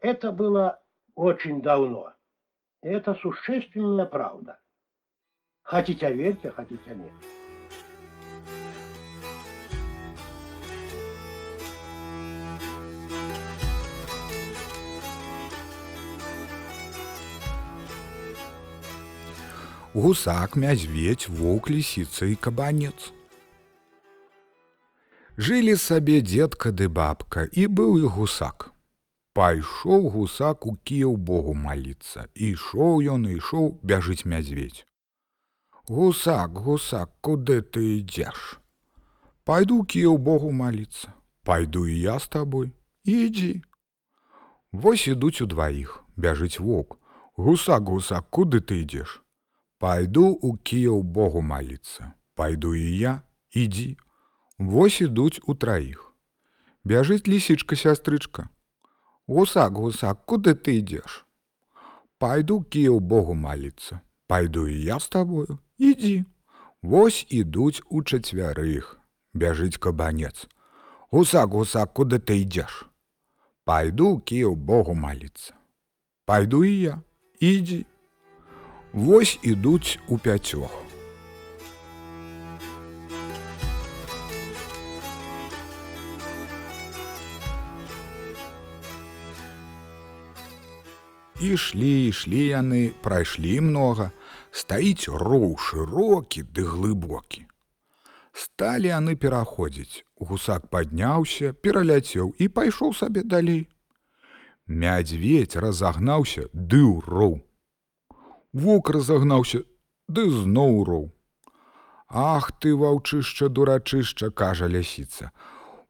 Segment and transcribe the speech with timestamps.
[0.00, 0.81] Это было
[1.15, 2.13] очень давно.
[2.83, 4.59] И это существенная правда.
[5.63, 7.11] Хотите верьте, хотите нет.
[19.93, 23.11] Гусак, мядзведь, воўк, лісіца і кабанец.
[25.35, 28.71] Жылі сабе дзедка ды бабка, і быў і гусак.
[29.33, 32.27] Пайшоў гусак у кіяў Богу маліцца.
[32.35, 34.83] Ішоў ён, ішоў, бяжыць мядзведь.
[35.87, 38.59] Гусак, гусак, куды ты ідзеш?
[39.47, 41.15] Пайду кіяў Богу маліцца.
[41.43, 42.71] Пайду і я з табой.
[43.03, 43.63] Ідзі.
[44.71, 46.99] Вось ідуць удваіх, бяжыць воўк.
[47.35, 49.23] Гусак, гусак, куды ты ідзеш?
[49.79, 52.13] Пайду у кіяў Богу маліцца.
[52.35, 53.21] Пайду і я,
[53.55, 53.97] ідзі.
[54.59, 56.13] Вось ідуць у траіх.
[56.83, 58.51] Бяжыць лісічка сястрычка.
[59.31, 61.23] Гусак, гусак, куды ты ідзеш?
[62.19, 64.01] Пайду кіяў Богу маліцца.
[64.27, 66.25] Пайду і я з табою, ідзі.
[66.81, 68.99] Вось ідуць у чацвярых.
[69.31, 70.51] Бяжыць кабанец.
[71.15, 72.83] Гусак, гусак, куды ты ідзеш?
[73.63, 75.55] Пайду кіяў Богу маліцца.
[76.25, 76.99] Пайду і я,
[77.39, 77.85] ідзі.
[78.91, 80.90] Вось ідуць у пяцёх.
[91.41, 94.11] Ішлі, ішлі яны, прайшлі многа,
[94.53, 97.47] стаіць роў шырокі ды глыбокі.
[98.29, 100.05] Сталі яны пераходзіць.
[100.21, 103.65] Гусак падняўся, пераляцеў і пайшоў сабе далей.
[104.69, 107.41] Мядзведь разагнаўся ды ў роў.
[108.53, 109.65] Вок разагнаўся,
[110.05, 111.09] ды зноў роў.
[112.05, 115.33] Ах ты, ваўчышча дурачышча, кажа лясіца.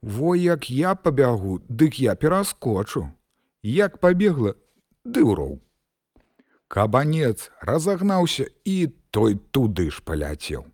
[0.01, 3.09] Во як я пабягу, дык я пераскочу.
[3.61, 4.55] Як пабегла,
[5.05, 5.59] ды ўроў.
[6.67, 10.65] Кабанец разагнаўся і той туды ж паляцеў.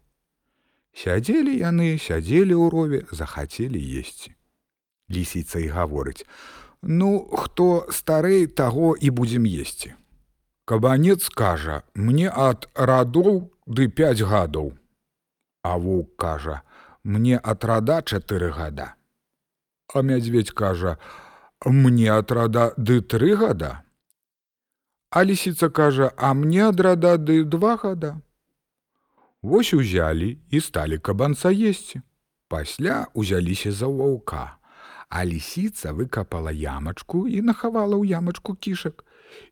[0.94, 4.34] Сядзелі яны, сядзелі ў рове, захацелі есці.
[5.10, 6.26] Лісіца і гаворыць:
[6.82, 9.94] «Ну, хто старэй таго і будзем есці.
[10.66, 14.74] Кабанец кажа: «Мне ад радоў ды пяць гадоў.
[15.64, 16.62] А воўк кажа:
[17.04, 18.94] «Мне ад рада чатыры гада.
[19.94, 20.98] А мядзведь кажа:
[21.66, 23.87] «Мне ад рада ды тры гада.
[25.10, 28.22] А лісіца кажа: «А мне ад рада ды два гада.
[29.42, 32.02] Вось узялі і сталі кабанца есці.
[32.48, 34.58] Пасля узяліся за ваўка,
[35.10, 39.06] а лісіца выкапала ямачку і нахавала ў ямачку кішак.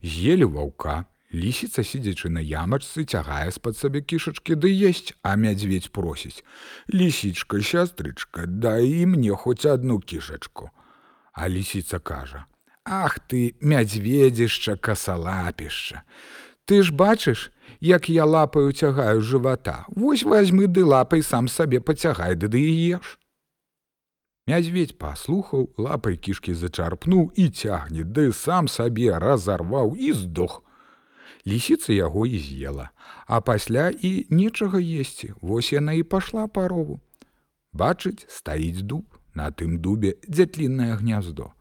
[0.04, 6.44] З'елі ваўка, лісіца, сидзячы на ямачцы, цягае з-пад сабе кішачкі ды есть, а мядзведь просіць:
[6.94, 10.70] «Лісічка, сястрычка, дай і мне хоць одну кішачку.
[11.32, 12.46] А лісіца кажа:
[12.86, 16.04] «Ах ты, мядзведзішча, касалапішча.
[16.66, 17.52] Ты ж бачыш,
[17.82, 19.86] як я лапаю цягаю жывата.
[19.90, 23.18] Вось возьмы ды лапай сам сабе пацягай ды ды і еш.
[24.46, 30.62] Мядзведь паслухаў, лапай кішкі зачарпнуў і цягне, ды сам сабе разарваў і здох.
[31.42, 32.90] Лісіца яго і з'ела,
[33.26, 37.02] а пасля і нечага есці, Вось яна і пашла парову.
[37.74, 41.55] Бачыць, стаіць дуб, на тым дубе дзятліннае гняздо.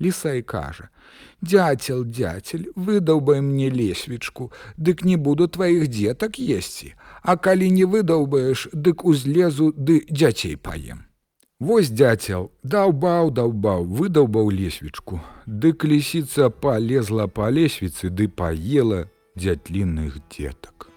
[0.00, 0.88] Лісай кажа:
[1.40, 8.68] «Дяцел, дяцель, выдаўбай мне лесвічку, дык не буду тваіх дзетак есці, А калі не выдаўбаеш,
[8.72, 11.06] дык узлезу ды дзяцей паем.
[11.58, 15.20] Вось дяцел, даўбаў, даўбаў, выдаўбаў лесвічку.
[15.46, 20.90] Дык лісіца палезла па лесвіцы ды паела дзятлінных дзетак.